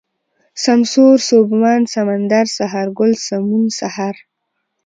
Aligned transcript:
سمسور، 0.63 1.17
سوبمن، 1.29 1.81
سمندر، 1.93 2.45
سهارگل، 2.57 3.11
سمون، 3.27 3.65
سحر 3.79 4.15